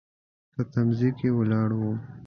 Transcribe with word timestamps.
په 0.53 0.61
تم 0.71 0.87
ځای 0.97 1.11
کې 1.17 1.29
ولاړ 1.37 1.69
و. 1.79 1.81